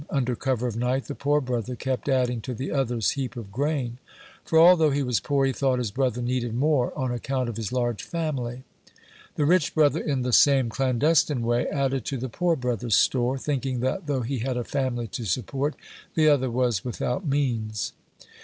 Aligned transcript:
Under 0.09 0.35
cover 0.35 0.65
of 0.65 0.75
night, 0.75 1.05
the 1.05 1.13
poor 1.13 1.39
brother 1.41 1.75
kept 1.75 2.09
adding 2.09 2.41
to 2.41 2.55
the 2.55 2.71
other's 2.71 3.11
heap 3.11 3.35
of 3.37 3.51
grain, 3.51 3.99
for, 4.43 4.57
although 4.59 4.89
he 4.89 5.03
was 5.03 5.19
poor, 5.19 5.45
he 5.45 5.53
thought 5.53 5.77
his 5.77 5.91
brother 5.91 6.23
needed 6.23 6.55
more 6.55 6.91
on 6.97 7.11
account 7.11 7.47
of 7.47 7.55
his 7.55 7.71
large 7.71 8.01
family. 8.01 8.63
The 9.35 9.45
rich 9.45 9.75
brother, 9.75 9.99
in 9.99 10.23
the 10.23 10.33
same 10.33 10.69
clandestine 10.69 11.43
way, 11.43 11.67
added 11.67 12.03
to 12.05 12.17
the 12.17 12.29
poor 12.29 12.55
brother's 12.55 12.95
store, 12.95 13.37
thinking 13.37 13.79
that 13.81 14.07
though 14.07 14.21
he 14.21 14.39
had 14.39 14.57
a 14.57 14.63
family 14.63 15.05
to 15.09 15.23
support, 15.23 15.75
the 16.15 16.27
other 16.29 16.49
was 16.49 16.83
without 16.83 17.23
means. 17.23 17.93